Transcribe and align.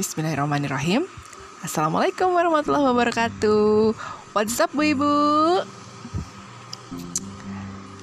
Bismillahirrahmanirrahim 0.00 1.04
Assalamualaikum 1.60 2.32
warahmatullahi 2.32 2.88
wabarakatuh 2.88 3.92
What's 4.32 4.56
up 4.56 4.72
bu 4.72 4.96
ibu? 4.96 5.12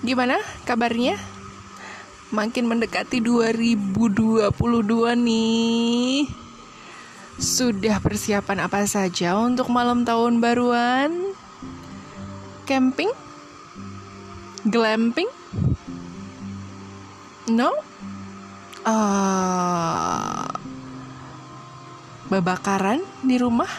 Gimana 0.06 0.38
kabarnya? 0.62 1.18
Makin 2.30 2.70
mendekati 2.70 3.18
2022 3.18 4.14
nih 5.26 6.30
Sudah 7.42 7.98
persiapan 7.98 8.70
apa 8.70 8.86
saja 8.86 9.34
untuk 9.42 9.74
malam 9.74 10.06
tahun 10.06 10.38
baruan? 10.38 11.34
Camping? 12.70 13.10
Glamping? 14.70 15.34
No? 17.50 17.74
Uh, 18.86 20.46
babakaran 22.28 23.00
di 23.24 23.40
rumah? 23.40 23.70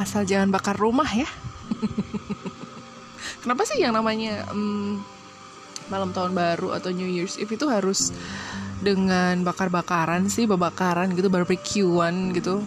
Asal 0.00 0.24
jangan 0.24 0.52
bakar 0.52 0.76
rumah 0.76 1.08
ya. 1.08 1.28
Kenapa 3.44 3.64
sih 3.64 3.80
yang 3.80 3.96
namanya 3.96 4.48
um, 4.52 5.00
malam 5.88 6.12
tahun 6.12 6.36
baru 6.36 6.76
atau 6.76 6.92
New 6.92 7.08
Year's 7.08 7.40
Eve 7.40 7.56
itu 7.56 7.66
harus 7.68 8.12
dengan 8.80 9.40
bakar-bakaran 9.44 10.28
sih 10.32 10.48
babakaran 10.48 11.12
gitu 11.16 11.28
barbekyuan 11.32 12.32
gitu? 12.36 12.64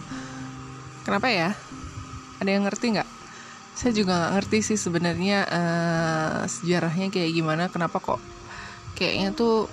Kenapa 1.06 1.30
ya? 1.30 1.50
Ada 2.38 2.50
yang 2.50 2.66
ngerti 2.66 2.98
nggak? 2.98 3.10
Saya 3.74 3.90
juga 3.94 4.14
nggak 4.14 4.32
ngerti 4.38 4.58
sih 4.62 4.78
sebenarnya 4.78 5.38
uh, 5.50 6.38
sejarahnya 6.46 7.10
kayak 7.10 7.30
gimana 7.34 7.66
kenapa 7.66 7.98
kok 7.98 8.22
kayaknya 8.94 9.34
tuh 9.34 9.66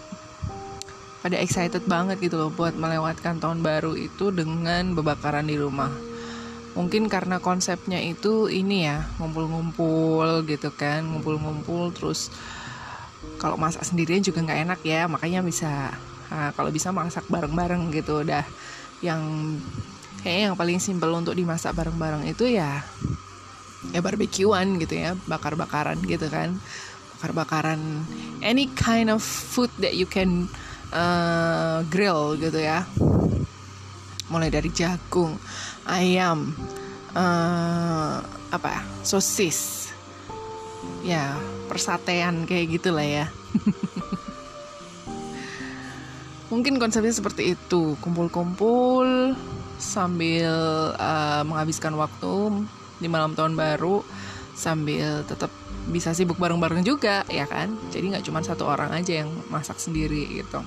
pada 1.22 1.38
excited 1.38 1.86
banget 1.86 2.18
gitu 2.18 2.42
loh 2.42 2.50
buat 2.50 2.74
melewatkan 2.74 3.38
tahun 3.38 3.62
baru 3.62 3.94
itu 3.94 4.34
dengan 4.34 4.98
bebakaran 4.98 5.46
di 5.46 5.56
rumah. 5.56 5.94
Mungkin 6.74 7.12
karena 7.12 7.38
konsepnya 7.38 8.02
itu 8.02 8.50
ini 8.50 8.90
ya, 8.90 9.06
ngumpul-ngumpul 9.22 10.42
gitu 10.50 10.74
kan, 10.74 11.06
ngumpul-ngumpul 11.06 11.94
terus 11.94 12.34
kalau 13.38 13.54
masak 13.54 13.86
sendirian 13.86 14.26
juga 14.26 14.42
nggak 14.42 14.62
enak 14.66 14.80
ya, 14.82 15.06
makanya 15.06 15.46
bisa 15.46 15.94
nah, 16.32 16.50
kalau 16.58 16.74
bisa 16.74 16.90
masak 16.90 17.28
bareng-bareng 17.30 17.94
gitu 17.94 18.26
udah 18.26 18.42
yang 19.06 19.22
kayaknya 20.26 20.54
yang 20.54 20.58
paling 20.58 20.80
simpel 20.82 21.12
untuk 21.14 21.38
dimasak 21.38 21.74
bareng-bareng 21.74 22.30
itu 22.30 22.50
ya 22.50 22.82
ya 23.94 24.00
barbekyuan 24.02 24.80
gitu 24.82 24.98
ya, 24.98 25.14
bakar-bakaran 25.30 26.02
gitu 26.08 26.32
kan. 26.34 26.58
Bakar-bakaran 27.20 27.78
any 28.42 28.66
kind 28.74 29.14
of 29.14 29.22
food 29.22 29.70
that 29.78 29.94
you 29.94 30.10
can 30.10 30.50
uh, 30.92 31.82
grill 31.88 32.38
gitu 32.38 32.60
ya. 32.60 32.86
Mulai 34.32 34.48
dari 34.48 34.72
jagung 34.72 35.36
ayam 35.88 36.56
uh, 37.16 38.24
apa 38.52 38.84
sosis. 39.04 39.92
Ya 41.02 41.36
persatean 41.68 42.46
kayak 42.46 42.80
gitulah 42.80 43.04
ya. 43.04 43.26
Mungkin 46.52 46.78
konsepnya 46.78 47.16
seperti 47.16 47.56
itu. 47.56 47.96
Kumpul-kumpul 48.04 49.36
sambil 49.82 50.54
uh, 51.00 51.42
menghabiskan 51.48 51.96
waktu 51.98 52.68
di 53.02 53.10
malam 53.10 53.34
tahun 53.34 53.58
baru 53.58 54.06
sambil 54.54 55.26
tetap 55.26 55.50
bisa 55.90 56.14
sibuk 56.14 56.38
bareng-bareng 56.38 56.86
juga 56.86 57.26
ya 57.32 57.50
kan 57.50 57.74
jadi 57.90 58.18
nggak 58.18 58.26
cuma 58.30 58.46
satu 58.46 58.70
orang 58.70 58.94
aja 58.94 59.26
yang 59.26 59.32
masak 59.50 59.82
sendiri 59.82 60.30
gitu 60.30 60.62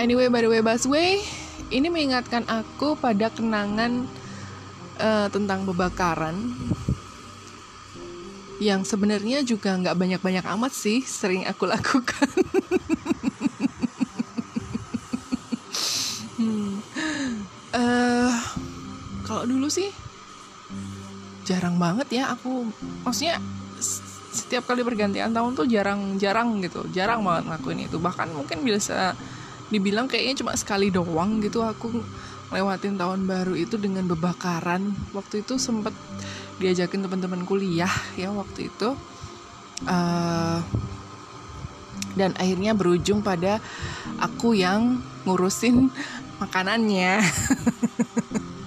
Anyway, 0.00 0.32
by 0.32 0.40
the 0.40 0.48
way, 0.48 0.64
busway, 0.64 1.20
ini 1.68 1.92
mengingatkan 1.92 2.48
aku 2.48 2.96
pada 2.96 3.28
kenangan 3.28 4.08
uh, 4.96 5.28
tentang 5.28 5.68
bebakaran 5.68 6.56
yang 8.64 8.80
sebenarnya 8.80 9.44
juga 9.44 9.76
nggak 9.76 9.92
banyak-banyak 9.92 10.40
amat 10.56 10.72
sih 10.72 11.04
sering 11.04 11.44
aku 11.44 11.68
lakukan. 11.76 12.32
hmm. 16.40 16.80
uh, 17.76 18.32
kalau 19.28 19.44
dulu 19.44 19.68
sih 19.68 19.92
jarang 21.50 21.74
banget 21.82 22.22
ya 22.22 22.30
aku, 22.30 22.70
maksudnya 23.02 23.42
setiap 24.30 24.70
kali 24.70 24.86
pergantian 24.86 25.34
tahun 25.34 25.58
tuh 25.58 25.66
jarang-jarang 25.66 26.62
gitu, 26.62 26.86
jarang 26.94 27.26
banget 27.26 27.50
ngakuin 27.50 27.90
itu. 27.90 27.98
Bahkan 27.98 28.30
mungkin 28.30 28.62
bisa 28.62 29.18
dibilang 29.70 30.06
kayaknya 30.10 30.42
cuma 30.42 30.52
sekali 30.58 30.90
doang 30.90 31.38
gitu 31.42 31.62
aku 31.62 32.02
lewatin 32.50 32.98
tahun 32.98 33.30
baru 33.30 33.54
itu 33.54 33.78
dengan 33.78 34.10
bebakaran 34.10 34.90
waktu 35.14 35.46
itu 35.46 35.54
sempet 35.62 35.94
diajakin 36.58 37.06
teman-teman 37.06 37.46
kuliah 37.46 37.90
ya 38.18 38.34
waktu 38.34 38.66
itu 38.66 38.98
uh, 39.86 40.58
dan 42.18 42.34
akhirnya 42.34 42.74
berujung 42.74 43.22
pada 43.22 43.62
aku 44.18 44.58
yang 44.58 44.98
ngurusin 45.22 45.94
makanannya 46.42 47.22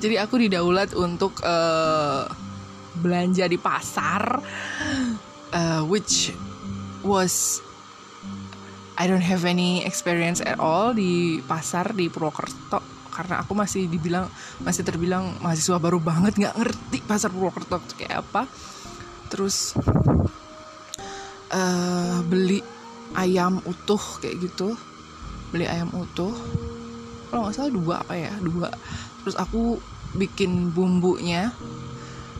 jadi 0.00 0.24
aku 0.24 0.40
didaulat 0.40 0.96
untuk 0.96 1.38
uh, 1.44 2.24
belanja 2.98 3.46
di 3.46 3.60
pasar 3.60 4.40
uh, 5.54 5.82
which 5.86 6.32
was 7.04 7.60
I 9.00 9.08
don't 9.08 9.24
have 9.24 9.48
any 9.48 9.80
experience 9.80 10.44
at 10.44 10.60
all 10.60 10.92
di 10.92 11.40
pasar 11.40 11.96
di 11.96 12.12
Purwokerto. 12.12 12.84
Karena 13.08 13.40
aku 13.40 13.56
masih 13.56 13.88
dibilang 13.88 14.28
masih 14.60 14.84
terbilang 14.84 15.40
mahasiswa 15.40 15.80
baru 15.80 15.96
banget 15.96 16.36
nggak 16.36 16.56
ngerti 16.60 16.98
pasar 17.08 17.32
Purwokerto 17.32 17.80
kayak 17.96 18.20
apa. 18.28 18.44
Terus 19.32 19.72
uh, 21.48 22.20
beli 22.28 22.60
ayam 23.16 23.64
utuh 23.64 24.20
kayak 24.20 24.36
gitu. 24.44 24.76
Beli 25.48 25.64
ayam 25.64 25.88
utuh. 25.96 26.36
Kalau 27.32 27.48
nggak 27.48 27.56
salah 27.56 27.72
dua 27.72 27.94
apa 28.04 28.14
ya 28.20 28.36
dua. 28.44 28.68
Terus 29.24 29.36
aku 29.40 29.80
bikin 30.16 30.74
bumbunya. 30.74 31.54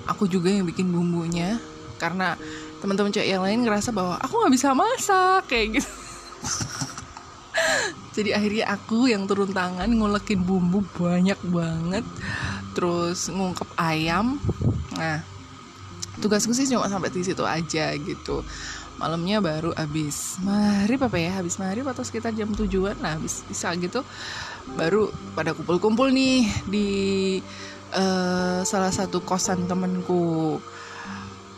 Aku 0.08 0.26
juga 0.26 0.50
yang 0.50 0.66
bikin 0.66 0.91
bumbunya. 0.91 1.60
Karena 2.00 2.34
teman-teman 2.81 3.12
cewek 3.12 3.28
yang 3.28 3.44
lain 3.44 3.62
ngerasa 3.62 3.92
bahwa 3.92 4.16
aku 4.19 4.41
nggak 4.41 4.54
bisa 4.54 4.72
masak 4.72 5.47
kayak 5.47 5.81
gitu. 5.81 5.91
Jadi 8.16 8.34
akhirnya 8.34 8.75
aku 8.75 9.06
yang 9.06 9.31
turun 9.31 9.54
tangan 9.54 9.86
ngulekin 9.86 10.42
bumbu 10.42 10.82
banyak 10.98 11.38
banget. 11.47 12.03
Terus 12.75 13.31
ngungkep 13.31 13.70
ayam. 13.78 14.42
Nah 14.98 15.29
tugasku 16.19 16.50
sih 16.50 16.66
cuma 16.66 16.91
sampai 16.91 17.15
di 17.15 17.22
situ 17.22 17.47
aja 17.47 17.94
gitu. 17.94 18.43
Malamnya 18.98 19.41
baru 19.41 19.72
habis 19.78 20.37
maghrib 20.43 21.00
apa 21.00 21.16
ya? 21.16 21.41
Habis 21.41 21.56
maghrib 21.56 21.87
atau 21.87 22.03
sekitar 22.03 22.34
jam 22.34 22.50
tujuan 22.53 22.98
nah 22.98 23.15
habis 23.15 23.47
bisa 23.47 23.71
gitu. 23.78 24.03
Baru 24.75 25.15
pada 25.38 25.54
kumpul-kumpul 25.54 26.10
nih 26.10 26.44
di 26.69 26.88
uh, 27.94 28.60
salah 28.66 28.93
satu 28.93 29.22
kosan 29.22 29.65
temenku 29.70 30.59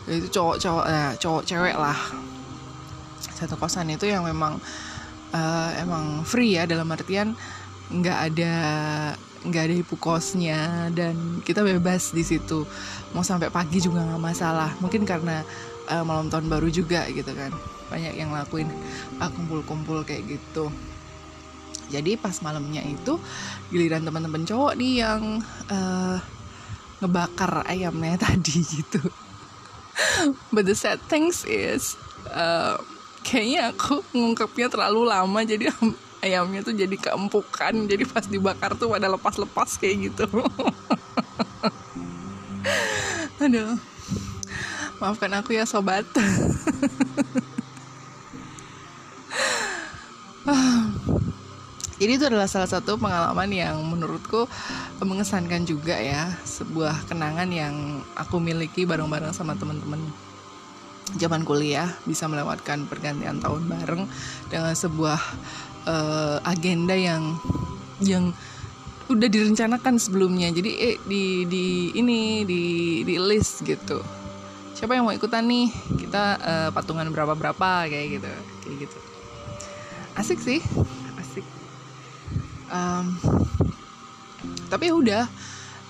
itu 0.03 0.27
cowok-cowok 0.31 0.85
nah, 0.87 1.11
cowok 1.17 1.43
cewek 1.43 1.75
lah. 1.75 1.97
Satu 3.19 3.57
kosan 3.59 3.91
itu 3.91 4.07
yang 4.07 4.23
memang 4.23 4.61
uh, 5.33 5.69
emang 5.81 6.21
free 6.23 6.55
ya 6.55 6.63
dalam 6.69 6.87
artian 6.91 7.35
nggak 7.91 8.19
ada 8.31 8.55
nggak 9.43 9.63
ada 9.67 9.75
ibu 9.75 9.95
kosnya 9.99 10.87
dan 10.95 11.43
kita 11.43 11.63
bebas 11.63 12.15
di 12.15 12.23
situ. 12.23 12.63
Mau 13.11 13.23
sampai 13.23 13.51
pagi 13.51 13.83
juga 13.83 14.03
nggak 14.03 14.23
masalah. 14.23 14.71
Mungkin 14.79 15.03
karena 15.03 15.43
uh, 15.91 16.03
malam 16.07 16.31
tahun 16.31 16.47
baru 16.47 16.71
juga 16.71 17.03
gitu 17.11 17.31
kan. 17.35 17.51
Banyak 17.91 18.15
yang 18.15 18.31
lakuin 18.31 18.71
uh, 19.19 19.29
kumpul-kumpul 19.31 20.07
kayak 20.07 20.39
gitu. 20.39 20.71
Jadi 21.91 22.15
pas 22.15 22.33
malamnya 22.39 22.81
itu 22.87 23.19
giliran 23.69 24.07
teman-teman 24.07 24.47
cowok 24.47 24.73
nih 24.79 25.03
yang 25.03 25.43
uh, 25.67 26.17
ngebakar 27.03 27.67
ayamnya 27.67 28.15
tadi 28.25 28.63
gitu. 28.63 29.03
But 30.49 30.65
the 30.65 30.73
sad 30.73 31.03
things 31.11 31.43
is 31.43 31.99
uh, 32.31 32.79
kayaknya 33.27 33.75
aku 33.75 34.03
ngungkapnya 34.15 34.71
terlalu 34.71 35.11
lama 35.11 35.39
jadi 35.43 35.69
ayamnya 36.23 36.63
tuh 36.63 36.71
jadi 36.71 36.95
keempukan 36.95 37.83
jadi 37.83 38.07
pas 38.07 38.23
dibakar 38.23 38.79
tuh 38.79 38.95
pada 38.95 39.11
lepas-lepas 39.11 39.75
kayak 39.75 40.07
gitu. 40.09 40.25
Aduh. 43.43 43.75
Maafkan 45.03 45.35
aku 45.35 45.51
ya 45.51 45.67
sobat. 45.67 46.07
Jadi 52.03 52.19
itu 52.19 52.27
adalah 52.27 52.51
salah 52.51 52.67
satu 52.67 52.99
pengalaman 52.99 53.47
yang 53.47 53.79
menurutku 53.83 54.47
mengesankan 54.99 55.63
juga 55.63 55.95
ya 55.95 56.35
sebuah 56.43 57.07
kenangan 57.07 57.47
yang 57.47 58.03
aku 58.15 58.43
miliki 58.43 58.83
bareng-bareng 58.83 59.31
sama 59.31 59.55
teman-teman 59.55 60.03
zaman 61.15 61.43
kuliah 61.43 61.91
bisa 62.07 62.27
melewatkan 62.27 62.87
pergantian 62.87 63.39
tahun 63.39 63.67
bareng 63.67 64.03
dengan 64.51 64.73
sebuah 64.75 65.19
uh, 65.87 66.37
agenda 66.43 66.95
yang 66.95 67.37
yang 68.03 68.35
udah 69.11 69.27
direncanakan 69.27 69.99
sebelumnya. 69.99 70.49
Jadi 70.51 70.71
eh 70.79 70.97
di 71.03 71.43
di 71.47 71.91
ini 71.95 72.47
di 72.47 72.61
di 73.03 73.15
list 73.19 73.63
gitu. 73.63 73.99
Siapa 74.73 74.95
yang 74.97 75.07
mau 75.07 75.15
ikutan 75.15 75.45
nih? 75.45 75.69
Kita 75.99 76.23
uh, 76.39 76.69
patungan 76.73 77.07
berapa 77.11 77.35
berapa 77.35 77.87
kayak 77.87 78.07
gitu 78.19 78.31
kayak 78.63 78.75
gitu. 78.87 78.97
Asik 80.17 80.39
sih 80.39 80.59
asik. 81.19 81.45
Um, 82.71 83.17
tapi 84.67 84.89
ya 84.91 84.95
udah. 84.95 85.23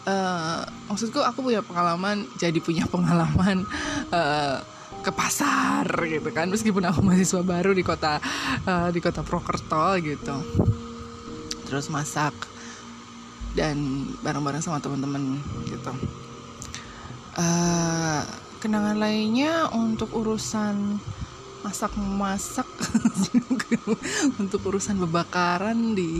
Uh, 0.03 0.67
maksudku 0.91 1.23
aku 1.23 1.47
punya 1.47 1.63
pengalaman 1.63 2.27
jadi 2.35 2.59
punya 2.59 2.83
pengalaman 2.91 3.63
uh, 4.11 4.59
ke 5.03 5.11
pasar 5.11 5.83
gitu 6.07 6.31
kan. 6.31 6.47
Meskipun 6.47 6.87
aku 6.87 7.03
mahasiswa 7.03 7.43
baru 7.43 7.75
di 7.75 7.83
kota 7.83 8.23
uh, 8.63 8.87
di 8.89 9.03
kota 9.03 9.19
Prokerto 9.21 9.99
gitu. 9.99 10.35
Terus 11.67 11.91
masak 11.91 12.31
dan 13.53 14.07
bareng-bareng 14.23 14.63
sama 14.63 14.79
teman-teman 14.79 15.37
gitu. 15.67 15.91
Uh, 17.35 18.23
kenangan 18.63 18.95
lainnya 18.95 19.67
untuk 19.75 20.15
urusan 20.15 20.97
masak-masak. 21.63 22.67
Untuk 24.39 24.61
urusan 24.63 24.99
bebakaran 24.99 25.95
di 25.95 26.11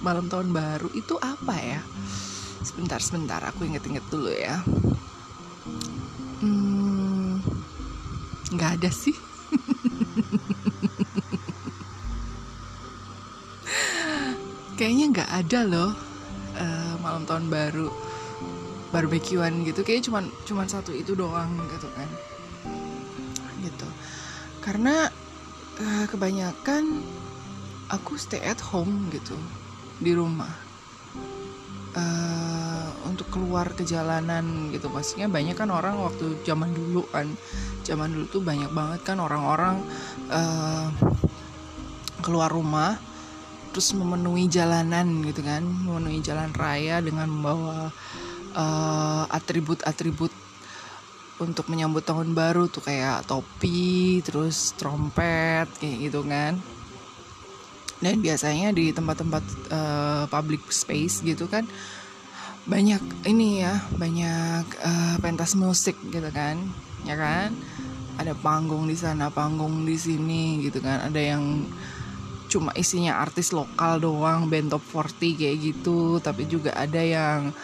malam 0.00 0.30
tahun 0.30 0.50
baru 0.54 0.88
itu 0.94 1.18
apa 1.18 1.54
ya? 1.58 1.82
Sebentar 2.62 2.98
sebentar 3.02 3.42
aku 3.42 3.66
inget-inget 3.66 4.06
dulu 4.10 4.30
ya 4.30 4.62
nggak 8.58 8.82
ada 8.82 8.90
sih. 8.90 9.14
Kayaknya 14.74 15.06
nggak 15.14 15.30
ada 15.30 15.60
loh 15.62 15.90
uh, 16.58 16.94
malam 16.98 17.22
tahun 17.22 17.46
baru 17.46 17.86
barbekyuan 18.90 19.62
gitu. 19.62 19.86
Kayak 19.86 20.10
cuman 20.10 20.26
cuman 20.42 20.66
satu 20.66 20.90
itu 20.90 21.14
doang 21.14 21.54
gitu 21.70 21.86
kan. 21.94 22.10
Gitu. 23.62 23.88
Karena 24.58 25.06
uh, 25.78 26.04
kebanyakan 26.10 27.06
aku 27.94 28.18
stay 28.18 28.42
at 28.42 28.58
home 28.58 29.06
gitu 29.14 29.38
di 30.02 30.18
rumah. 30.18 30.50
Uh, 31.94 32.57
untuk 33.08 33.32
keluar 33.32 33.72
ke 33.72 33.82
jalanan 33.82 34.68
gitu. 34.70 34.92
Maksudnya 34.92 35.26
banyak 35.26 35.56
kan 35.56 35.72
orang 35.72 35.96
waktu 35.98 36.38
zaman 36.44 36.70
dulu 36.76 37.08
kan. 37.08 37.32
Zaman 37.82 38.12
dulu 38.12 38.26
tuh 38.28 38.42
banyak 38.44 38.70
banget 38.70 39.00
kan 39.02 39.16
orang-orang 39.18 39.80
uh, 40.28 40.92
keluar 42.20 42.52
rumah 42.52 43.00
terus 43.72 43.96
memenuhi 43.96 44.46
jalanan 44.52 45.24
gitu 45.24 45.40
kan. 45.40 45.64
Memenuhi 45.64 46.20
jalan 46.20 46.52
raya 46.52 47.00
dengan 47.00 47.32
membawa 47.32 47.88
uh, 48.52 49.24
atribut-atribut 49.32 50.30
untuk 51.38 51.70
menyambut 51.70 52.02
tahun 52.02 52.34
baru 52.34 52.66
tuh 52.66 52.82
kayak 52.82 53.24
topi 53.24 54.20
terus 54.20 54.76
trompet 54.76 55.66
kayak 55.80 55.96
gitu 56.12 56.20
kan. 56.28 56.60
Dan 57.98 58.22
biasanya 58.22 58.70
di 58.70 58.94
tempat-tempat 58.94 59.44
uh, 59.74 60.24
public 60.30 60.70
space 60.70 61.18
gitu 61.26 61.50
kan 61.50 61.66
banyak 62.68 63.00
ini 63.24 63.64
ya 63.64 63.80
banyak 63.96 64.64
uh, 64.84 65.16
pentas 65.24 65.56
musik 65.56 65.96
gitu 66.12 66.28
kan 66.28 66.60
ya 67.08 67.16
kan? 67.16 67.56
Ada 68.18 68.34
panggung 68.34 68.90
di 68.90 68.98
sana 68.98 69.32
panggung 69.32 69.88
di 69.88 69.96
sini 69.96 70.60
gitu 70.60 70.84
kan. 70.84 71.08
Ada 71.08 71.34
yang 71.34 71.64
cuma 72.48 72.72
isinya 72.72 73.20
artis 73.20 73.52
lokal 73.52 74.00
doang 74.00 74.48
band 74.48 74.74
top 74.74 74.84
40 74.92 75.38
kayak 75.40 75.56
gitu. 75.64 76.20
Tapi 76.20 76.44
juga 76.44 76.76
ada 76.76 77.00
yang 77.00 77.54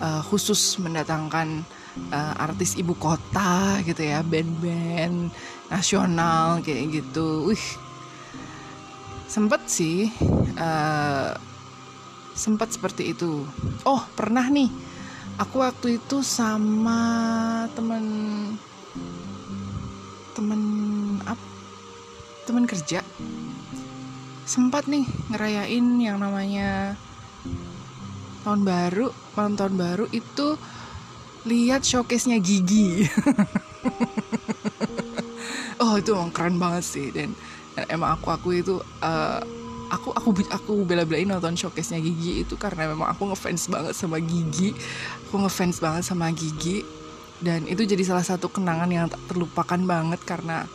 uh, 0.00 0.22
khusus 0.24 0.80
mendatangkan 0.80 1.66
uh, 2.14 2.34
artis 2.40 2.78
ibu 2.78 2.94
kota 2.96 3.82
gitu 3.84 4.00
ya 4.00 4.24
band-band 4.24 5.28
nasional 5.68 6.62
kayak 6.64 7.04
gitu. 7.04 7.50
Wih 7.52 7.66
sempet 9.34 9.66
sih 9.66 10.14
uh, 10.62 11.34
sempet 12.34 12.74
seperti 12.74 13.14
itu. 13.14 13.46
Oh 13.86 14.02
pernah 14.18 14.44
nih. 14.50 14.68
Aku 15.40 15.62
waktu 15.62 15.98
itu 15.98 16.22
sama 16.22 17.00
temen 17.74 18.04
temen 20.34 20.60
apa 21.24 21.46
temen 22.46 22.66
kerja. 22.68 23.00
Sempat 24.44 24.90
nih 24.90 25.08
ngerayain 25.32 25.86
yang 25.98 26.20
namanya 26.20 26.98
tahun 28.44 28.60
baru 28.66 29.08
malam 29.34 29.56
tahun 29.56 29.74
baru 29.80 30.04
itu 30.12 30.60
lihat 31.48 31.86
showcase-nya 31.86 32.38
Gigi. 32.42 33.06
Oh 35.82 35.98
itu 36.00 36.14
emang 36.14 36.32
keren 36.32 36.56
banget 36.56 36.84
sih 36.86 37.06
dan, 37.10 37.34
dan 37.74 37.84
emang 37.90 38.16
aku 38.16 38.32
aku 38.32 38.48
itu 38.56 38.80
uh, 39.02 39.42
aku 39.94 40.10
aku 40.10 40.28
aku 40.50 40.72
bela-belain 40.82 41.30
nonton 41.30 41.54
showcase-nya 41.54 42.02
Gigi 42.02 42.42
itu 42.42 42.58
karena 42.58 42.90
memang 42.90 43.14
aku 43.14 43.30
ngefans 43.30 43.70
banget 43.70 43.94
sama 43.94 44.18
Gigi. 44.18 44.74
Aku 45.30 45.38
ngefans 45.46 45.78
banget 45.78 46.02
sama 46.02 46.28
Gigi. 46.34 46.82
Dan 47.38 47.68
itu 47.70 47.86
jadi 47.86 48.02
salah 48.02 48.26
satu 48.26 48.50
kenangan 48.50 48.90
yang 48.90 49.06
tak 49.06 49.22
terlupakan 49.30 49.78
banget 49.78 50.20
karena 50.26 50.66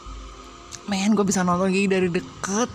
men 0.87 1.13
gue 1.13 1.25
bisa 1.27 1.43
nonton 1.43 1.75
Gigi 1.75 1.89
dari 1.91 2.07
deket. 2.07 2.71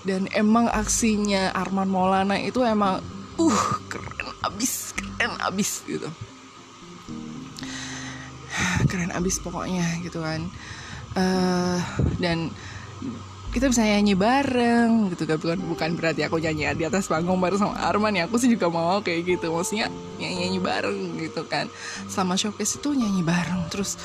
Dan 0.00 0.32
emang 0.32 0.72
aksinya 0.72 1.52
Arman 1.52 1.92
Maulana 1.92 2.40
itu 2.40 2.64
emang 2.64 3.04
uh 3.36 3.64
keren 3.92 4.32
abis 4.40 4.96
keren 4.96 5.36
abis 5.44 5.84
gitu. 5.84 6.08
Keren 8.90 9.12
abis 9.12 9.38
pokoknya 9.38 10.00
gitu 10.00 10.24
kan. 10.24 10.48
Uh, 11.10 11.78
dan 12.22 12.54
kita 13.50 13.66
bisa 13.66 13.82
nyanyi 13.82 14.14
bareng 14.14 15.10
gitu 15.10 15.26
kan. 15.26 15.36
Bukan 15.42 15.58
bukan 15.74 15.90
berarti 15.98 16.22
aku 16.22 16.38
nyanyi 16.38 16.70
di 16.78 16.84
atas 16.86 17.10
panggung 17.10 17.42
bareng 17.42 17.58
sama 17.58 17.74
Arman 17.82 18.14
ya. 18.14 18.30
Aku 18.30 18.38
sih 18.38 18.46
juga 18.46 18.70
mau 18.70 19.02
kayak 19.02 19.26
gitu. 19.26 19.50
Maksudnya 19.50 19.90
nyanyi 20.22 20.46
nyanyi 20.46 20.60
bareng 20.62 20.98
gitu 21.18 21.42
kan. 21.50 21.66
Sama 22.06 22.38
showcase 22.38 22.78
itu 22.78 22.94
nyanyi 22.94 23.26
bareng. 23.26 23.66
Terus 23.66 23.98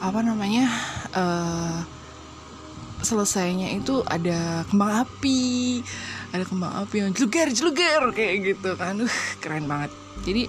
apa 0.00 0.24
namanya 0.24 0.72
uh, 1.12 1.84
selesainya 3.04 3.76
itu 3.76 4.00
ada 4.08 4.64
kembang 4.72 5.04
api. 5.04 5.84
Ada 6.32 6.48
kembang 6.48 6.72
api 6.80 6.96
yang 7.04 7.12
jeluger 7.12 7.52
jeluger 7.52 8.02
kayak 8.16 8.56
gitu 8.56 8.80
kan. 8.80 8.96
Uh, 9.04 9.16
keren 9.44 9.68
banget. 9.68 9.92
Jadi 10.24 10.48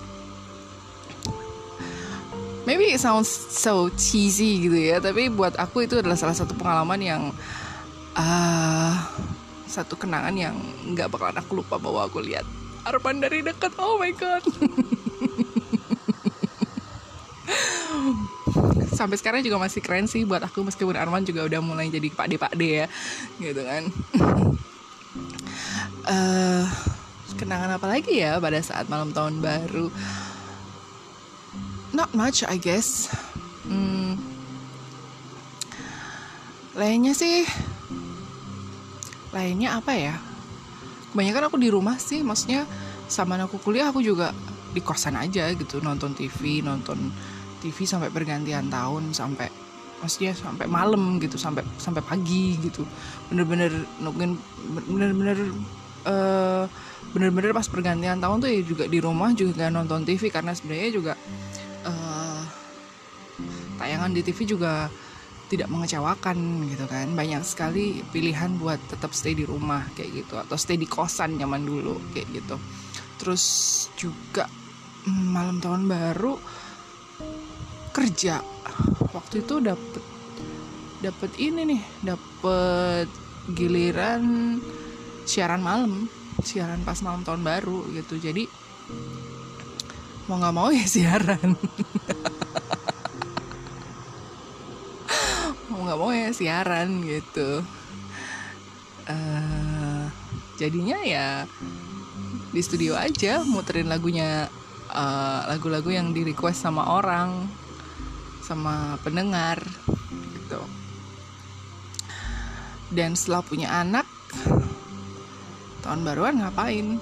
maybe 2.64 2.96
it 2.96 3.04
sounds 3.04 3.28
so 3.52 3.92
cheesy 4.00 4.72
gitu 4.72 4.80
ya. 4.80 5.04
Tapi 5.04 5.28
buat 5.28 5.60
aku 5.60 5.84
itu 5.84 6.00
adalah 6.00 6.16
salah 6.16 6.36
satu 6.36 6.56
pengalaman 6.56 7.04
yang 7.04 7.24
satu 9.68 9.94
kenangan 9.94 10.34
yang 10.34 10.58
nggak 10.90 11.12
bakalan 11.14 11.38
aku 11.38 11.62
lupa 11.62 11.78
bahwa 11.78 12.10
aku 12.10 12.18
lihat. 12.24 12.48
Arman 12.88 13.22
dari 13.22 13.44
dekat 13.44 13.76
oh 13.78 14.00
my 14.00 14.10
god. 14.16 14.42
Sampai 18.98 19.22
sekarang 19.22 19.46
juga 19.46 19.62
masih 19.62 19.84
keren 19.86 20.10
sih 20.10 20.26
buat 20.26 20.42
aku 20.42 20.66
meskipun 20.66 20.98
Arman 20.98 21.22
juga 21.22 21.46
udah 21.46 21.62
mulai 21.62 21.94
jadi 21.94 22.10
pak 22.10 22.26
de 22.26 22.38
pak 22.42 22.54
de 22.58 22.70
ya 22.82 22.88
gitu 23.38 23.62
kan. 23.62 23.84
Uh, 26.08 26.64
kenangan 27.38 27.76
apa 27.78 27.86
lagi 27.86 28.24
ya 28.24 28.42
pada 28.42 28.58
saat 28.64 28.90
malam 28.90 29.14
tahun 29.14 29.44
baru? 29.44 29.94
Not 31.94 32.16
much 32.18 32.42
I 32.48 32.58
guess. 32.58 33.14
Hmm, 33.68 34.16
lainnya 36.74 37.12
sih 37.12 37.44
lainnya 39.38 39.78
apa 39.78 39.94
ya? 39.94 40.18
Kebanyakan 41.14 41.54
aku 41.54 41.58
di 41.62 41.70
rumah 41.70 42.02
sih 42.02 42.26
maksudnya 42.26 42.66
sama 43.06 43.38
aku 43.38 43.62
kuliah 43.62 43.94
aku 43.94 44.02
juga 44.02 44.34
di 44.74 44.82
kosan 44.84 45.16
aja 45.16 45.48
gitu 45.56 45.80
nonton 45.80 46.12
TV 46.12 46.60
nonton 46.60 47.14
TV 47.64 47.88
sampai 47.88 48.12
pergantian 48.12 48.68
tahun 48.68 49.16
sampai 49.16 49.48
maksudnya 49.98 50.36
sampai 50.38 50.70
malam 50.70 51.18
gitu 51.18 51.38
sampai 51.38 51.62
sampai 51.78 52.02
pagi 52.02 52.58
gitu. 52.62 52.86
Bener-bener 53.30 53.72
nungguin 54.02 54.34
bener-bener 54.90 55.38
uh, 56.06 56.66
bener-bener 57.16 57.56
pas 57.56 57.66
pergantian 57.66 58.20
tahun 58.20 58.38
tuh 58.44 58.50
ya 58.52 58.62
juga 58.62 58.86
di 58.86 59.00
rumah 59.00 59.32
juga 59.34 59.66
gak 59.66 59.74
nonton 59.74 60.04
TV 60.04 60.30
karena 60.30 60.52
sebenarnya 60.54 60.90
juga 60.92 61.14
uh, 61.88 62.42
tayangan 63.80 64.12
di 64.12 64.22
TV 64.22 64.44
juga 64.44 64.92
tidak 65.48 65.72
mengecewakan 65.72 66.68
gitu 66.68 66.86
kan. 66.86 67.08
Banyak 67.16 67.42
sekali 67.48 68.04
pilihan 68.12 68.60
buat 68.60 68.80
tetap 68.92 69.16
stay 69.16 69.34
di 69.34 69.48
rumah 69.48 69.88
kayak 69.96 70.24
gitu 70.24 70.36
atau 70.36 70.56
stay 70.60 70.76
di 70.76 70.86
kosan 70.88 71.40
nyaman 71.40 71.64
dulu 71.64 71.96
kayak 72.12 72.28
gitu. 72.44 72.56
Terus 73.18 73.44
juga 73.96 74.46
mm, 75.08 75.28
malam 75.32 75.58
tahun 75.64 75.88
baru 75.88 76.36
kerja. 77.96 78.44
Waktu 79.16 79.48
itu 79.48 79.64
dapet 79.64 80.04
dapet 81.02 81.32
ini 81.40 81.62
nih 81.76 81.82
dapet 82.04 83.08
giliran 83.56 84.58
siaran 85.24 85.64
malam 85.64 86.12
siaran 86.44 86.84
pas 86.84 87.00
malam 87.02 87.24
tahun 87.24 87.42
baru 87.42 87.88
gitu. 87.96 88.20
Jadi 88.20 88.46
mau 90.28 90.36
nggak 90.36 90.56
mau 90.56 90.70
ya 90.76 90.84
siaran 91.00 91.56
mau 95.72 95.87
mau 95.98 96.14
ya 96.14 96.30
siaran 96.32 97.02
gitu. 97.04 97.66
Uh, 99.08 100.06
jadinya 100.58 101.00
ya 101.02 101.48
di 102.52 102.62
studio 102.66 102.98
aja 102.98 103.46
muterin 103.46 103.88
lagunya 103.88 104.50
lagu 104.88 104.98
eh, 104.98 105.42
lagu-lagu 105.54 105.90
yang 105.92 106.16
di 106.16 106.24
request 106.24 106.64
sama 106.64 106.90
orang 106.98 107.46
sama 108.42 108.96
pendengar 109.04 109.60
gitu. 110.34 110.62
Dan 112.88 113.20
setelah 113.20 113.44
punya 113.44 113.68
anak 113.84 114.08
tahun 115.84 116.08
baruan 116.08 116.40
ngapain? 116.40 116.98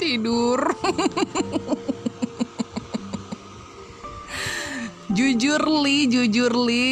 Tidur 0.00 0.58
jujur 5.12 5.60
li 5.84 6.08
jujur 6.08 6.52
li. 6.64 6.88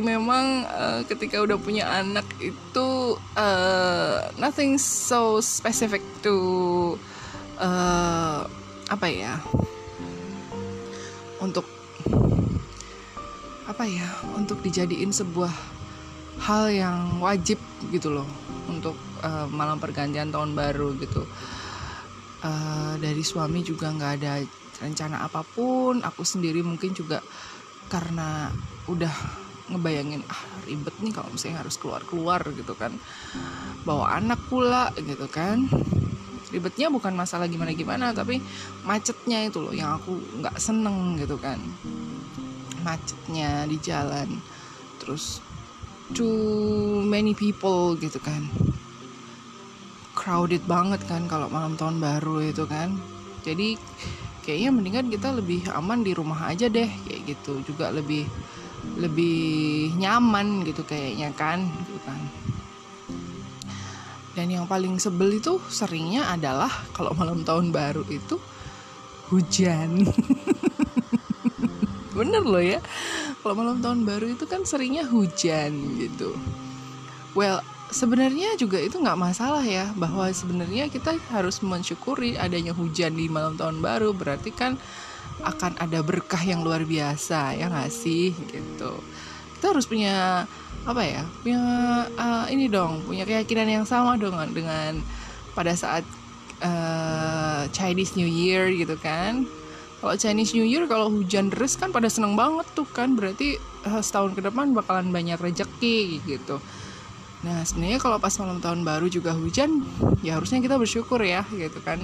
Memang 0.00 0.66
uh, 0.70 1.00
ketika 1.10 1.42
udah 1.42 1.58
punya 1.58 1.90
anak 1.90 2.26
itu 2.38 3.18
uh, 3.34 4.30
nothing 4.38 4.78
so 4.78 5.42
specific 5.42 6.02
to 6.22 6.94
uh, 7.58 8.46
apa 8.86 9.06
ya 9.10 9.34
untuk 11.42 11.66
apa 13.66 13.82
ya 13.82 14.06
untuk 14.38 14.62
dijadiin 14.62 15.10
sebuah 15.10 15.50
hal 16.38 16.70
yang 16.70 17.18
wajib 17.18 17.58
gitu 17.90 18.14
loh 18.14 18.28
untuk 18.70 18.94
uh, 19.26 19.50
malam 19.50 19.82
pergantian 19.82 20.30
tahun 20.30 20.54
baru 20.54 20.94
gitu. 21.02 21.26
Uh, 22.46 22.94
dari 23.02 23.26
suami 23.26 23.64
juga 23.66 23.90
nggak 23.90 24.12
ada 24.22 24.32
rencana 24.80 25.24
apa 25.24 25.42
pun 25.44 26.04
aku 26.04 26.22
sendiri 26.22 26.60
mungkin 26.60 26.92
juga 26.92 27.24
karena 27.86 28.50
udah 28.86 29.14
ngebayangin 29.66 30.22
ah 30.30 30.62
ribet 30.62 30.94
nih 31.02 31.10
kalau 31.10 31.34
misalnya 31.34 31.66
harus 31.66 31.74
keluar 31.78 32.06
keluar 32.06 32.40
gitu 32.54 32.78
kan. 32.78 33.02
Bawa 33.82 34.18
anak 34.18 34.46
pula 34.46 34.94
gitu 34.94 35.26
kan. 35.26 35.66
Ribetnya 36.50 36.86
bukan 36.90 37.18
masalah 37.18 37.50
gimana 37.50 37.74
gimana 37.74 38.14
tapi 38.14 38.38
macetnya 38.86 39.42
itu 39.42 39.58
loh 39.58 39.74
yang 39.74 39.98
aku 39.98 40.38
nggak 40.38 40.56
seneng 40.62 41.18
gitu 41.18 41.38
kan. 41.42 41.58
Macetnya 42.86 43.66
di 43.66 43.76
jalan 43.82 44.38
terus 45.02 45.42
too 46.14 47.02
many 47.02 47.34
people 47.34 47.98
gitu 47.98 48.22
kan. 48.22 48.46
Crowded 50.14 50.64
banget 50.64 51.02
kan 51.04 51.26
kalau 51.26 51.50
malam 51.50 51.74
tahun 51.74 51.98
baru 51.98 52.38
itu 52.46 52.62
kan. 52.70 53.02
Jadi 53.42 53.78
kayaknya 54.46 54.70
mendingan 54.70 55.10
kita 55.10 55.34
lebih 55.34 55.66
aman 55.74 56.06
di 56.06 56.14
rumah 56.14 56.46
aja 56.46 56.70
deh 56.70 56.86
kayak 56.86 57.34
gitu. 57.34 57.58
Juga 57.66 57.90
lebih 57.90 58.30
lebih 58.94 59.90
nyaman 59.98 60.62
gitu 60.62 60.86
kayaknya 60.86 61.34
kan 61.34 61.66
gitu 61.66 61.98
kan. 62.06 62.20
Dan 64.38 64.52
yang 64.52 64.70
paling 64.70 65.02
sebel 65.02 65.42
itu 65.42 65.58
seringnya 65.66 66.30
adalah 66.30 66.70
kalau 66.94 67.10
malam 67.18 67.42
tahun 67.42 67.74
baru 67.74 68.06
itu 68.06 68.38
hujan. 69.34 70.06
Bener 72.16 72.44
loh 72.46 72.62
ya. 72.62 72.78
Kalau 73.42 73.54
malam 73.58 73.82
tahun 73.82 74.06
baru 74.06 74.30
itu 74.30 74.46
kan 74.46 74.62
seringnya 74.62 75.08
hujan 75.08 75.98
gitu. 75.98 76.36
Well 77.34 77.60
sebenarnya 77.90 78.58
juga 78.58 78.82
itu 78.82 78.98
nggak 78.98 79.18
masalah 79.18 79.62
ya 79.62 79.90
bahwa 79.94 80.26
sebenarnya 80.30 80.90
kita 80.90 81.18
harus 81.30 81.62
mensyukuri 81.62 82.34
adanya 82.34 82.74
hujan 82.74 83.14
di 83.14 83.30
malam 83.30 83.54
tahun 83.54 83.78
baru 83.78 84.10
berarti 84.10 84.50
kan 84.50 84.74
akan 85.44 85.76
ada 85.78 86.00
berkah 86.00 86.40
yang 86.40 86.64
luar 86.64 86.82
biasa 86.82 87.54
ya 87.54 87.70
nggak 87.70 87.92
sih? 87.92 88.32
Gitu. 88.32 88.92
Kita 89.56 89.72
harus 89.72 89.86
punya 89.86 90.44
apa 90.86 91.02
ya 91.02 91.22
punya 91.42 91.60
uh, 92.14 92.46
ini 92.46 92.70
dong 92.70 93.02
punya 93.10 93.26
keyakinan 93.26 93.66
yang 93.66 93.86
sama 93.88 94.14
dong 94.14 94.38
dengan 94.54 95.02
pada 95.50 95.74
saat 95.74 96.06
uh, 96.62 97.66
Chinese 97.70 98.14
New 98.18 98.28
Year 98.28 98.70
gitu 98.74 98.98
kan. 98.98 99.46
Kalau 99.96 100.14
Chinese 100.14 100.52
New 100.52 100.66
Year 100.66 100.84
kalau 100.86 101.08
hujan 101.08 101.48
deras 101.48 101.74
kan 101.74 101.90
pada 101.90 102.06
seneng 102.06 102.36
banget 102.36 102.66
tuh 102.76 102.86
kan 102.86 103.16
berarti 103.16 103.56
uh, 103.86 104.02
setahun 104.02 104.34
ke 104.34 104.42
depan 104.44 104.74
bakalan 104.74 105.08
banyak 105.14 105.38
rejeki 105.38 106.20
gitu 106.26 106.58
Nah 107.46 107.62
sebenarnya 107.62 108.02
kalau 108.02 108.18
pas 108.18 108.34
malam 108.42 108.58
tahun 108.58 108.82
baru 108.82 109.06
juga 109.06 109.30
hujan, 109.30 109.86
ya 110.26 110.34
harusnya 110.34 110.58
kita 110.58 110.74
bersyukur 110.74 111.22
ya 111.22 111.46
gitu 111.54 111.78
kan. 111.78 112.02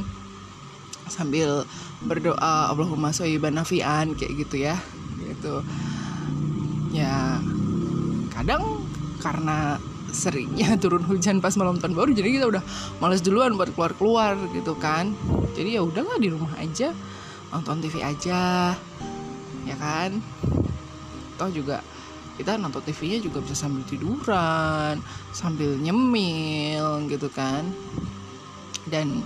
Sambil 1.11 1.67
berdoa 2.07 2.71
Allahumma 2.71 3.11
shoyiban 3.11 3.59
nafian 3.59 4.15
kayak 4.15 4.47
gitu 4.47 4.63
ya. 4.63 4.79
Gitu. 5.19 5.67
Ya 6.95 7.43
kadang 8.31 8.87
karena 9.19 9.83
seringnya 10.15 10.77
turun 10.83 11.03
hujan 11.03 11.43
pas 11.43 11.59
malam 11.59 11.83
tahun 11.83 11.99
baru 11.99 12.15
jadi 12.15 12.29
kita 12.39 12.47
udah 12.47 12.63
males 13.03 13.25
duluan 13.25 13.59
buat 13.59 13.75
keluar-keluar 13.75 14.39
gitu 14.55 14.79
kan. 14.79 15.11
Jadi 15.59 15.75
ya 15.75 15.83
udahlah 15.83 16.23
di 16.23 16.31
rumah 16.31 16.55
aja 16.55 16.95
nonton 17.51 17.83
TV 17.83 17.99
aja. 17.99 18.79
Ya 19.67 19.75
kan? 19.75 20.23
Toh 21.35 21.51
juga 21.51 21.83
kita 22.37 22.57
nonton 22.57 22.81
TV-nya 22.81 23.19
juga 23.21 23.45
bisa 23.45 23.55
sambil 23.57 23.85
tiduran 23.85 24.99
sambil 25.37 25.77
nyemil 25.77 27.07
gitu 27.13 27.29
kan. 27.29 27.69
Dan 28.89 29.23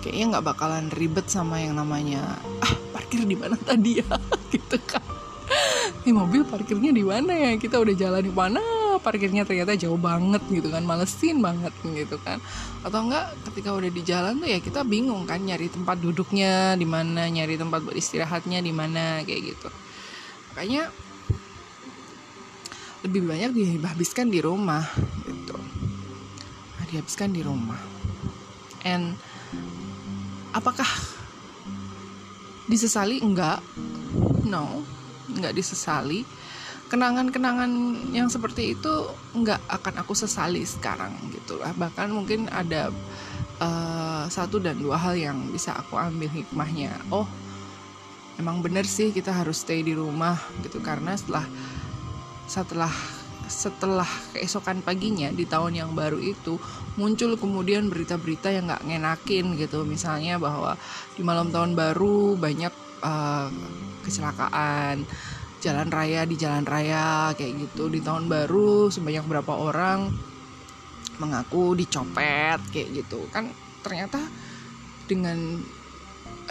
kayaknya 0.00 0.38
nggak 0.38 0.46
bakalan 0.54 0.86
ribet 0.94 1.28
sama 1.28 1.60
yang 1.60 1.76
namanya 1.76 2.38
ah 2.64 2.74
parkir 2.94 3.24
di 3.24 3.36
mana 3.36 3.54
tadi 3.60 4.00
ya? 4.00 4.08
Gitu 4.52 4.80
kan. 4.88 5.04
Ini 6.04 6.12
mobil 6.16 6.44
parkirnya 6.44 6.88
di 6.88 7.04
mana 7.04 7.36
ya? 7.36 7.52
Kita 7.60 7.76
udah 7.80 7.92
jalan 7.92 8.24
di 8.24 8.32
mana? 8.32 8.60
Parkirnya 9.00 9.44
ternyata 9.44 9.76
jauh 9.76 10.00
banget 10.00 10.40
gitu 10.48 10.72
kan. 10.72 10.80
Malesin 10.84 11.44
banget 11.44 11.72
gitu 11.84 12.16
kan. 12.24 12.40
Atau 12.80 13.08
enggak 13.08 13.36
ketika 13.48 13.76
udah 13.76 13.90
di 13.92 14.02
jalan 14.04 14.40
tuh 14.40 14.48
ya 14.48 14.58
kita 14.60 14.88
bingung 14.88 15.28
kan 15.28 15.40
nyari 15.44 15.68
tempat 15.68 16.00
duduknya 16.00 16.76
di 16.80 16.88
mana 16.88 17.28
nyari 17.28 17.60
tempat 17.60 17.84
beristirahatnya 17.84 18.64
di 18.64 18.72
mana 18.72 19.20
kayak 19.24 19.52
gitu. 19.52 19.68
Makanya 20.52 20.88
lebih 23.06 23.30
banyak 23.30 23.50
dihabiskan 23.54 24.26
di 24.26 24.42
rumah 24.42 24.82
gitu. 25.26 25.54
Nah, 26.78 26.84
dihabiskan 26.90 27.30
di 27.30 27.42
rumah. 27.46 27.78
And 28.82 29.14
apakah 30.50 30.88
disesali? 32.66 33.22
Enggak. 33.22 33.62
No 34.46 34.82
enggak 35.28 35.54
disesali. 35.54 36.24
Kenangan-kenangan 36.88 37.68
yang 38.16 38.32
seperti 38.32 38.72
itu 38.72 38.92
enggak 39.36 39.60
akan 39.68 40.00
aku 40.00 40.16
sesali 40.16 40.64
sekarang 40.64 41.12
gitu 41.36 41.60
lah. 41.60 41.70
Bahkan 41.76 42.08
mungkin 42.10 42.48
ada 42.48 42.88
uh, 43.60 44.24
satu 44.26 44.58
dan 44.58 44.80
dua 44.80 44.96
hal 44.96 45.14
yang 45.14 45.38
bisa 45.52 45.76
aku 45.76 46.00
ambil 46.00 46.32
hikmahnya. 46.32 46.96
Oh 47.12 47.28
emang 48.40 48.64
bener 48.64 48.88
sih 48.88 49.12
kita 49.12 49.36
harus 49.36 49.60
stay 49.62 49.84
di 49.84 49.92
rumah 49.92 50.40
gitu. 50.64 50.80
Karena 50.80 51.12
setelah 51.12 51.44
setelah 52.48 52.90
setelah 53.48 54.06
keesokan 54.36 54.84
paginya 54.84 55.32
di 55.32 55.48
tahun 55.48 55.72
yang 55.72 55.90
baru 55.96 56.20
itu 56.20 56.60
muncul 57.00 57.34
kemudian 57.40 57.88
berita-berita 57.88 58.52
yang 58.52 58.68
nggak 58.68 58.84
ngenakin 58.84 59.56
gitu. 59.56 59.82
Misalnya 59.88 60.36
bahwa 60.36 60.76
di 61.16 61.24
malam 61.24 61.48
tahun 61.48 61.72
baru 61.72 62.36
banyak 62.36 62.70
uh, 63.00 63.48
kecelakaan 64.04 65.08
jalan 65.58 65.88
raya 65.90 66.22
di 66.28 66.36
jalan 66.36 66.62
raya 66.68 67.32
kayak 67.34 67.68
gitu. 67.68 67.88
Di 67.88 68.04
tahun 68.04 68.28
baru 68.28 68.92
sebanyak 68.92 69.24
berapa 69.24 69.52
orang 69.56 70.12
mengaku 71.18 71.72
dicopet 71.74 72.60
kayak 72.70 72.88
gitu. 73.02 73.26
Kan 73.32 73.50
ternyata 73.80 74.20
dengan 75.08 75.64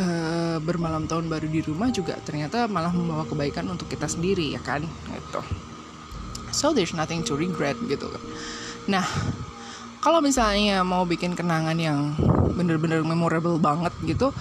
uh, 0.02 0.58
bermalam 0.66 1.06
tahun 1.06 1.30
baru 1.30 1.46
di 1.46 1.62
rumah 1.62 1.94
juga 1.94 2.18
ternyata 2.26 2.66
malah 2.66 2.90
membawa 2.90 3.24
kebaikan 3.30 3.70
untuk 3.70 3.86
kita 3.86 4.10
sendiri 4.10 4.58
ya 4.58 4.62
kan? 4.66 4.82
Gitu 5.14 5.77
so 6.58 6.74
there's 6.74 6.98
nothing 6.98 7.22
to 7.22 7.38
regret 7.38 7.78
gitu 7.86 8.10
kan. 8.10 8.24
Nah 8.90 9.06
kalau 10.02 10.18
misalnya 10.26 10.82
mau 10.82 11.06
bikin 11.06 11.38
kenangan 11.38 11.78
yang 11.78 12.18
bener-bener 12.58 13.06
memorable 13.06 13.62
banget 13.62 13.94
gitu 14.02 14.34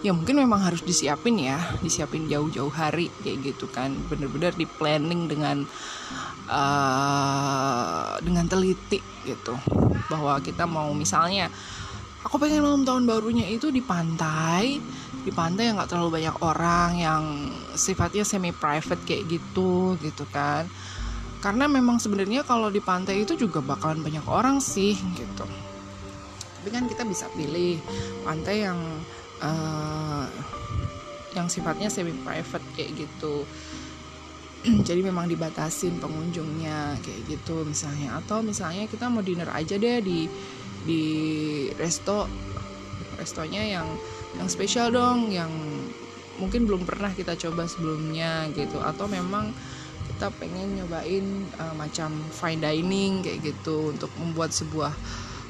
ya 0.00 0.16
mungkin 0.16 0.40
memang 0.40 0.60
harus 0.64 0.82
disiapin 0.82 1.38
ya. 1.38 1.60
Disiapin 1.78 2.26
jauh-jauh 2.26 2.72
hari 2.72 3.12
kayak 3.22 3.54
gitu 3.54 3.68
kan. 3.70 3.92
Bener-bener 4.08 4.56
di 4.56 4.66
planning 4.66 5.28
dengan 5.28 5.62
uh, 6.48 8.16
dengan 8.18 8.48
teliti 8.48 8.98
gitu. 9.28 9.54
Bahwa 10.08 10.40
kita 10.40 10.64
mau 10.64 10.90
misalnya 10.96 11.52
aku 12.24 12.40
pengen 12.40 12.64
malam 12.64 12.82
tahun 12.88 13.04
barunya 13.04 13.46
itu 13.46 13.68
di 13.68 13.84
pantai. 13.84 14.80
Di 15.20 15.30
pantai 15.36 15.68
yang 15.68 15.76
nggak 15.76 15.92
terlalu 15.92 16.24
banyak 16.24 16.36
orang 16.40 16.90
yang 16.96 17.22
sifatnya 17.76 18.24
semi 18.24 18.56
private 18.56 19.04
kayak 19.04 19.28
gitu 19.28 20.00
gitu 20.00 20.24
kan 20.32 20.64
karena 21.40 21.64
memang 21.64 21.96
sebenarnya 21.96 22.44
kalau 22.44 22.68
di 22.68 22.84
pantai 22.84 23.24
itu 23.24 23.32
juga 23.32 23.64
bakalan 23.64 24.04
banyak 24.04 24.24
orang 24.28 24.60
sih 24.60 24.92
gitu. 25.16 25.44
Tapi 26.60 26.68
kan 26.68 26.84
kita 26.84 27.08
bisa 27.08 27.32
pilih 27.32 27.80
pantai 28.20 28.68
yang 28.68 28.76
uh, 29.40 30.28
yang 31.32 31.48
sifatnya 31.48 31.88
semi 31.88 32.12
private 32.20 32.64
kayak 32.76 33.08
gitu. 33.08 33.48
Jadi 34.88 35.00
memang 35.00 35.24
dibatasin 35.32 35.96
pengunjungnya 35.96 37.00
kayak 37.00 37.20
gitu 37.24 37.64
misalnya. 37.64 38.20
Atau 38.20 38.44
misalnya 38.44 38.84
kita 38.84 39.08
mau 39.08 39.24
dinner 39.24 39.48
aja 39.48 39.80
deh 39.80 40.04
di 40.04 40.28
di 40.84 41.02
resto 41.80 42.28
restonya 43.16 43.64
yang 43.64 43.88
yang 44.36 44.48
spesial 44.48 44.92
dong 44.92 45.32
yang 45.32 45.48
mungkin 46.36 46.64
belum 46.64 46.84
pernah 46.84 47.12
kita 47.16 47.32
coba 47.48 47.64
sebelumnya 47.64 48.52
gitu. 48.52 48.76
Atau 48.76 49.08
memang 49.08 49.56
kita 50.20 50.36
pengen 50.36 50.76
nyobain 50.76 51.48
uh, 51.56 51.72
macam 51.80 52.12
fine 52.28 52.60
dining 52.60 53.24
kayak 53.24 53.40
gitu 53.40 53.88
untuk 53.88 54.12
membuat 54.20 54.52
sebuah 54.52 54.92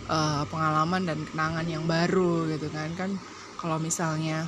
uh, 0.07 0.47
pengalaman 0.47 1.11
dan 1.11 1.19
kenangan 1.27 1.67
yang 1.67 1.83
baru 1.91 2.47
gitu 2.55 2.71
kan. 2.71 2.87
Kan 2.95 3.19
kalau 3.59 3.83
misalnya 3.83 4.47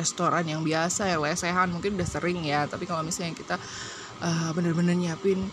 restoran 0.00 0.48
yang 0.48 0.64
biasa 0.64 1.12
ya 1.12 1.20
lesehan 1.20 1.76
mungkin 1.76 2.00
udah 2.00 2.08
sering 2.08 2.40
ya. 2.48 2.64
Tapi 2.64 2.88
kalau 2.88 3.04
misalnya 3.04 3.36
kita 3.36 3.60
uh, 4.24 4.56
bener-bener 4.56 4.96
nyiapin 4.96 5.44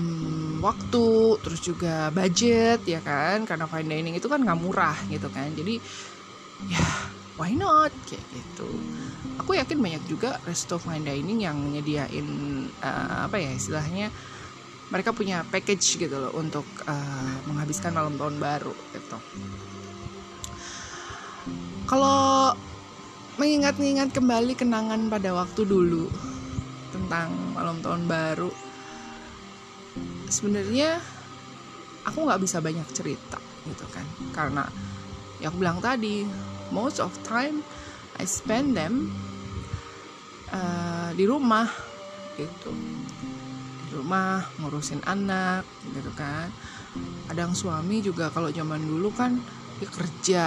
um, 0.00 0.56
waktu 0.64 1.36
terus 1.44 1.60
juga 1.60 2.08
budget 2.08 2.88
ya 2.88 3.04
kan. 3.04 3.44
Karena 3.44 3.68
fine 3.68 4.00
dining 4.00 4.16
itu 4.16 4.32
kan 4.32 4.40
nggak 4.40 4.56
murah 4.56 4.96
gitu 5.12 5.28
kan. 5.28 5.52
Jadi 5.52 5.76
ya 6.72 7.11
why 7.36 7.52
not? 7.56 7.92
Kayak 8.08 8.24
gitu. 8.32 8.68
Aku 9.40 9.56
yakin 9.56 9.80
banyak 9.80 10.02
juga 10.08 10.36
resto 10.44 10.76
fine 10.76 11.04
dining 11.04 11.40
yang 11.42 11.56
nyediain 11.72 12.28
uh, 12.84 13.26
apa 13.26 13.40
ya 13.40 13.50
istilahnya 13.56 14.12
mereka 14.92 15.16
punya 15.16 15.40
package 15.48 15.96
gitu 15.96 16.12
loh 16.12 16.36
untuk 16.36 16.68
uh, 16.84 17.34
menghabiskan 17.48 17.96
malam 17.96 18.20
tahun 18.20 18.36
baru 18.36 18.76
gitu. 18.92 19.18
Kalau 21.88 22.52
mengingat-ingat 23.40 24.12
kembali 24.12 24.52
kenangan 24.52 25.08
pada 25.08 25.32
waktu 25.32 25.64
dulu 25.64 26.12
tentang 26.92 27.32
malam 27.56 27.80
tahun 27.80 28.04
baru 28.04 28.52
sebenarnya 30.28 31.00
aku 32.04 32.28
nggak 32.28 32.40
bisa 32.44 32.60
banyak 32.60 32.84
cerita 32.92 33.40
gitu 33.64 33.86
kan. 33.88 34.04
Karena 34.36 34.64
ya 35.40 35.48
aku 35.48 35.56
bilang 35.56 35.80
tadi 35.80 36.28
most 36.72 36.98
of 36.98 37.12
time 37.20 37.60
I 38.16 38.24
spend 38.24 38.72
them 38.72 39.12
uh, 40.48 41.12
di 41.12 41.24
rumah 41.28 41.68
gitu. 42.36 42.72
Di 43.84 43.90
rumah 43.92 44.56
ngurusin 44.56 45.04
anak 45.04 45.68
gitu 45.92 46.12
kan. 46.16 46.52
Kadang 47.28 47.52
suami 47.52 48.00
juga 48.00 48.32
kalau 48.32 48.48
zaman 48.48 48.84
dulu 48.84 49.12
kan 49.12 49.44
dia 49.76 49.88
kerja. 49.88 50.44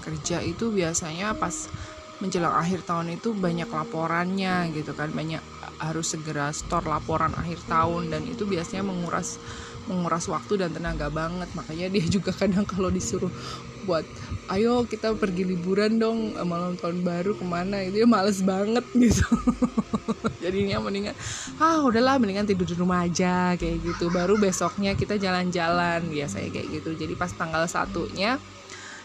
Kerja 0.00 0.40
itu 0.44 0.72
biasanya 0.72 1.36
pas 1.36 1.68
menjelang 2.16 2.56
akhir 2.56 2.88
tahun 2.88 3.20
itu 3.20 3.36
banyak 3.36 3.68
laporannya 3.68 4.72
gitu 4.72 4.96
kan. 4.96 5.12
Banyak 5.12 5.55
harus 5.76 6.12
segera 6.16 6.48
store 6.52 6.88
laporan 6.88 7.32
akhir 7.36 7.60
tahun 7.68 8.08
dan 8.12 8.22
itu 8.24 8.48
biasanya 8.48 8.86
menguras 8.86 9.36
menguras 9.86 10.26
waktu 10.26 10.66
dan 10.66 10.74
tenaga 10.74 11.06
banget. 11.08 11.46
Makanya 11.54 11.86
dia 11.90 12.04
juga 12.10 12.34
kadang 12.34 12.66
kalau 12.66 12.90
disuruh 12.90 13.30
buat 13.86 14.02
ayo 14.50 14.82
kita 14.82 15.14
pergi 15.14 15.46
liburan 15.46 16.02
dong 16.02 16.34
malam 16.42 16.74
tahun 16.74 17.06
baru 17.06 17.38
ke 17.38 17.44
mana? 17.46 17.86
Itu 17.86 18.02
ya 18.02 18.08
males 18.08 18.42
banget 18.42 18.82
gitu. 18.98 19.26
Jadinya 20.42 20.82
mendingan 20.82 21.14
ah 21.62 21.82
udahlah 21.86 22.18
mendingan 22.18 22.46
tidur 22.46 22.66
di 22.66 22.74
rumah 22.74 23.06
aja 23.06 23.54
kayak 23.54 23.82
gitu. 23.82 24.10
Baru 24.10 24.36
besoknya 24.36 24.98
kita 24.98 25.16
jalan-jalan 25.16 26.10
biasanya 26.10 26.50
kayak 26.50 26.82
gitu. 26.82 26.90
Jadi 26.98 27.14
pas 27.14 27.30
tanggal 27.30 27.64
satunya 27.70 28.42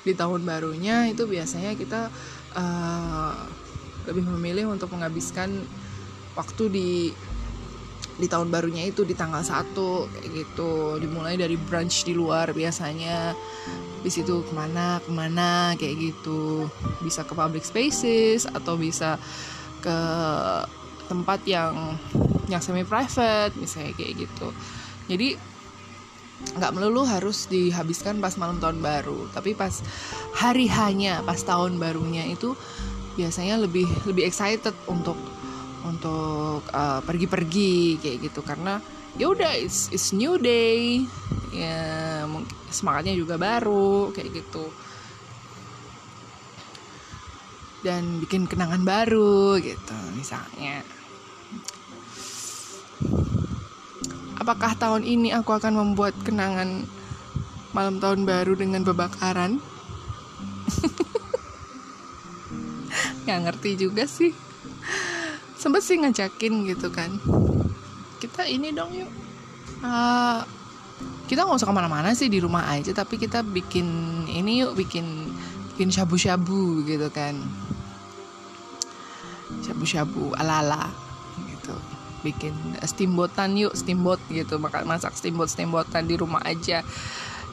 di 0.02 0.18
tahun 0.18 0.42
barunya 0.42 1.14
itu 1.14 1.30
biasanya 1.30 1.78
kita 1.78 2.10
uh, 2.58 3.38
lebih 4.10 4.26
memilih 4.34 4.74
untuk 4.74 4.90
menghabiskan 4.90 5.62
waktu 6.38 6.64
di 6.72 6.90
di 8.22 8.28
tahun 8.30 8.54
barunya 8.54 8.86
itu 8.86 9.02
di 9.02 9.18
tanggal 9.18 9.42
1 9.42 9.74
kayak 9.74 10.30
gitu. 10.30 11.02
Dimulai 11.02 11.42
dari 11.42 11.58
brunch 11.58 12.06
di 12.06 12.14
luar 12.14 12.54
biasanya. 12.54 13.34
Di 14.02 14.10
situ 14.10 14.42
ke 14.42 14.54
mana 14.54 14.98
ke 15.02 15.10
mana 15.14 15.74
kayak 15.78 15.96
gitu. 15.98 16.70
Bisa 17.02 17.26
ke 17.26 17.34
public 17.34 17.66
spaces 17.66 18.46
atau 18.46 18.78
bisa 18.78 19.18
ke 19.82 19.98
tempat 21.10 21.42
yang 21.50 21.98
yang 22.48 22.62
semi 22.62 22.86
private 22.86 23.58
misalnya 23.58 23.94
kayak 23.98 24.28
gitu. 24.28 24.48
Jadi 25.10 25.38
nggak 26.42 26.74
melulu 26.74 27.06
harus 27.06 27.46
dihabiskan 27.50 28.22
pas 28.22 28.38
malam 28.38 28.62
tahun 28.62 28.82
baru. 28.82 29.30
Tapi 29.34 29.58
pas 29.58 29.82
hari 30.38 30.70
hanya 30.70 31.22
pas 31.26 31.42
tahun 31.42 31.78
barunya 31.78 32.26
itu 32.30 32.54
biasanya 33.18 33.62
lebih 33.62 33.86
lebih 34.10 34.26
excited 34.26 34.74
untuk 34.90 35.18
untuk 35.92 36.64
uh, 36.72 37.04
pergi-pergi 37.04 38.00
kayak 38.00 38.18
gitu 38.32 38.40
karena 38.42 38.80
ya 39.20 39.28
udah 39.28 39.52
it's, 39.60 39.92
it's 39.92 40.16
new 40.16 40.40
day 40.40 41.04
ya 41.52 42.24
semangatnya 42.72 43.12
juga 43.12 43.36
baru 43.36 44.16
kayak 44.16 44.32
gitu 44.32 44.72
dan 47.84 48.24
bikin 48.24 48.48
kenangan 48.48 48.88
baru 48.88 49.60
gitu 49.60 49.98
misalnya 50.16 50.80
apakah 54.42 54.74
tahun 54.74 55.06
ini 55.06 55.30
aku 55.38 55.54
akan 55.54 55.78
membuat 55.78 56.18
kenangan 56.26 56.90
malam 57.72 58.02
tahun 58.02 58.26
baru 58.26 58.58
dengan 58.58 58.82
bebakaran? 58.82 59.62
Nggak 63.24 63.40
ngerti 63.46 63.72
juga 63.78 64.10
sih. 64.10 64.34
Sempet 65.62 65.86
sih 65.86 66.02
ngajakin 66.02 66.66
gitu 66.66 66.90
kan. 66.90 67.22
Kita 68.18 68.50
ini 68.50 68.74
dong 68.74 68.90
yuk. 68.98 69.12
Uh, 69.86 70.42
kita 71.30 71.46
nggak 71.46 71.62
usah 71.62 71.70
ke 71.70 71.76
mana-mana 71.78 72.18
sih 72.18 72.34
di 72.34 72.42
rumah 72.42 72.66
aja, 72.74 72.90
tapi 72.98 73.22
kita 73.22 73.46
bikin 73.46 73.86
ini 74.26 74.66
yuk, 74.66 74.74
bikin 74.74 75.30
bikin 75.74 75.94
shabu-shabu 75.94 76.82
gitu 76.90 77.14
kan. 77.14 77.38
Shabu-shabu 79.62 80.34
ala-ala 80.34 80.90
gitu 81.46 81.78
bikin 82.22 82.54
steamboatan 82.86 83.58
yuk 83.58 83.74
steamboat 83.74 84.22
gitu 84.30 84.62
makan 84.62 84.86
masak 84.86 85.14
steamboat 85.18 85.50
steamboatan 85.50 86.06
di 86.06 86.16
rumah 86.18 86.42
aja 86.46 86.86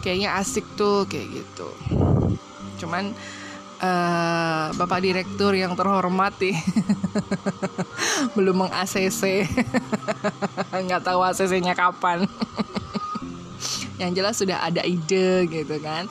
kayaknya 0.04 0.36
asik 0.38 0.64
tuh 0.76 1.08
kayak 1.08 1.42
gitu 1.42 1.68
cuman 2.84 3.16
uh, 3.82 4.70
bapak 4.74 5.00
direktur 5.02 5.54
yang 5.54 5.74
terhormat 5.74 6.34
nih 6.38 6.56
belum 8.36 8.66
meng 8.66 8.72
ACC 8.74 9.46
nggak 10.86 11.02
tahu 11.02 11.20
ACC-nya 11.22 11.74
kapan 11.74 12.26
yang 14.00 14.14
jelas 14.14 14.38
sudah 14.38 14.62
ada 14.62 14.82
ide 14.86 15.46
gitu 15.50 15.76
kan 15.82 16.06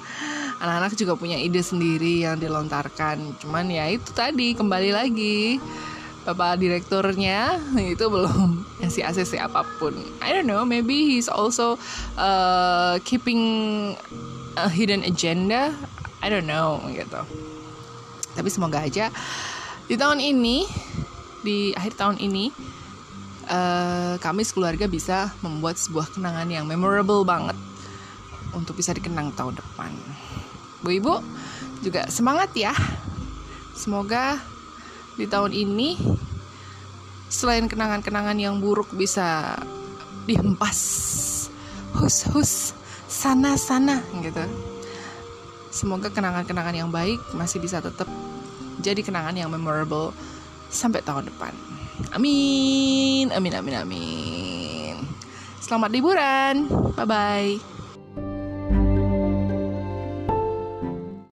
anak-anak 0.58 0.98
juga 0.98 1.14
punya 1.16 1.38
ide 1.38 1.62
sendiri 1.64 2.28
yang 2.28 2.36
dilontarkan 2.42 3.38
cuman 3.40 3.72
ya 3.72 3.88
itu 3.94 4.10
tadi 4.12 4.58
kembali 4.58 4.92
lagi 4.92 5.62
bapak 6.28 6.60
direkturnya 6.60 7.56
itu 7.80 8.04
belum 8.12 8.68
ngasih 8.84 9.08
ACC 9.08 9.40
apa 9.40 9.64
pun. 9.80 9.96
I 10.20 10.36
don't 10.36 10.44
know, 10.44 10.68
maybe 10.68 11.16
he's 11.16 11.32
also 11.32 11.80
uh, 12.20 13.00
keeping 13.08 13.96
a 14.60 14.68
hidden 14.68 15.08
agenda. 15.08 15.72
I 16.20 16.28
don't 16.28 16.44
know 16.44 16.84
gitu. 16.92 17.24
Tapi 18.38 18.50
semoga 18.54 18.86
aja 18.86 19.10
di 19.90 19.98
tahun 19.98 20.22
ini, 20.22 20.70
di 21.42 21.74
akhir 21.74 21.98
tahun 21.98 22.22
ini, 22.22 22.54
uh, 23.50 24.22
kami 24.22 24.46
sekeluarga 24.46 24.86
bisa 24.86 25.34
membuat 25.42 25.82
sebuah 25.82 26.14
kenangan 26.14 26.46
yang 26.46 26.70
memorable 26.70 27.26
banget 27.26 27.58
untuk 28.54 28.78
bisa 28.78 28.94
dikenang 28.94 29.34
tahun 29.34 29.58
depan. 29.58 29.90
Bu 30.86 30.94
Ibu 30.94 31.16
juga 31.82 32.06
semangat 32.14 32.54
ya. 32.54 32.78
Semoga 33.74 34.38
di 35.18 35.26
tahun 35.26 35.50
ini 35.50 35.98
selain 37.28 37.66
kenangan-kenangan 37.66 38.38
yang 38.38 38.62
buruk 38.62 38.94
bisa 38.94 39.58
dihempas 40.28 40.80
hus 41.98 42.28
hus 42.32 42.54
sana 43.08 43.56
sana 43.56 44.04
gitu 44.20 44.44
semoga 45.78 46.10
kenangan-kenangan 46.10 46.74
yang 46.74 46.90
baik 46.90 47.22
masih 47.38 47.62
bisa 47.62 47.78
tetap 47.78 48.10
jadi 48.82 49.06
kenangan 49.06 49.38
yang 49.38 49.54
memorable 49.54 50.10
sampai 50.74 51.06
tahun 51.06 51.30
depan. 51.30 51.54
Amin 52.18 53.30
amin 53.30 53.54
amin 53.54 53.76
amin. 53.78 54.96
Selamat 55.62 55.94
liburan. 55.94 56.66
Bye 56.98 57.06
bye 57.06 57.77